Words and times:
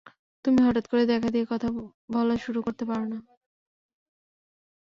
তুমি 0.45 0.59
হঠাৎ 0.61 0.85
করে 0.87 1.03
দেখা 1.05 1.29
দিয়ে 1.29 1.45
কথা 1.45 1.67
বলা 2.09 2.35
শুরু 2.37 2.59
করতে 2.61 2.83
পারো 2.85 3.05
না। 3.05 3.17